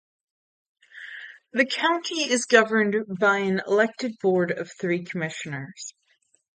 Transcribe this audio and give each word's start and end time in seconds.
The 1.53 1.63
county 1.67 2.23
is 2.23 2.47
governed 2.47 2.95
by 3.19 3.37
an 3.37 3.61
elected 3.67 4.17
board 4.19 4.49
of 4.49 4.71
three 4.73 5.03
commissioners. 5.03 5.93